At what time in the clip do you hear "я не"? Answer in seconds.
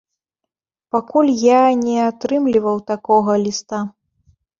1.47-1.97